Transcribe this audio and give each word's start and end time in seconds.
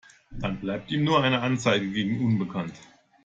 Dann 0.31 0.59
bleibt 0.59 0.89
ihm 0.91 1.03
nur 1.03 1.21
eine 1.21 1.41
Anzeige 1.41 1.87
gegen 1.91 2.25
unbekannt. 2.25 2.73